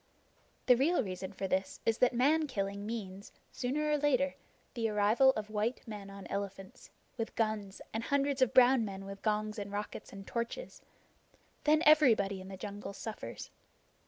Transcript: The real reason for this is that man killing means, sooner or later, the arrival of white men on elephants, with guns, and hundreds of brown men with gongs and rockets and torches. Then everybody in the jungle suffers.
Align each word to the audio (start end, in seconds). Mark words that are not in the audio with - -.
The 0.65 0.75
real 0.75 1.03
reason 1.03 1.31
for 1.31 1.47
this 1.47 1.79
is 1.85 1.99
that 1.99 2.11
man 2.11 2.47
killing 2.47 2.87
means, 2.87 3.31
sooner 3.51 3.87
or 3.91 3.99
later, 3.99 4.33
the 4.73 4.89
arrival 4.89 5.29
of 5.33 5.51
white 5.51 5.87
men 5.87 6.09
on 6.09 6.25
elephants, 6.25 6.89
with 7.17 7.35
guns, 7.35 7.81
and 7.93 8.05
hundreds 8.05 8.41
of 8.41 8.51
brown 8.51 8.83
men 8.83 9.05
with 9.05 9.21
gongs 9.21 9.59
and 9.59 9.71
rockets 9.71 10.11
and 10.11 10.25
torches. 10.25 10.81
Then 11.65 11.83
everybody 11.85 12.41
in 12.41 12.47
the 12.47 12.57
jungle 12.57 12.93
suffers. 12.93 13.51